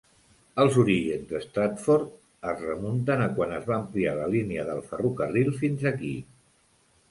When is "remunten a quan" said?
2.69-3.55